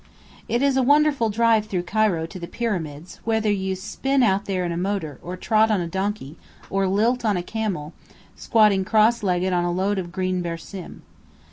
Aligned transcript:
It 0.49 0.63
is 0.63 0.77
a 0.77 0.81
wonderful 0.81 1.29
drive 1.29 1.67
through 1.67 1.83
Cairo 1.83 2.25
to 2.25 2.39
the 2.39 2.47
Pyramids, 2.47 3.19
whether 3.23 3.51
you 3.51 3.75
spin 3.75 4.23
out 4.23 4.45
there 4.45 4.65
in 4.65 4.71
a 4.71 4.75
motor, 4.75 5.19
or 5.21 5.37
trot 5.37 5.69
on 5.69 5.79
a 5.79 5.85
donkey, 5.85 6.37
or 6.71 6.87
lilt 6.87 7.23
on 7.23 7.37
a 7.37 7.43
camel, 7.43 7.93
squatting 8.35 8.83
cross 8.83 9.21
legged 9.21 9.53
on 9.53 9.63
a 9.63 9.71
load 9.71 9.99
of 9.99 10.11
green 10.11 10.41
bersím. 10.41 11.03